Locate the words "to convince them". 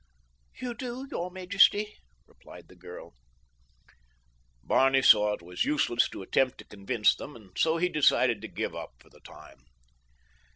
6.57-7.35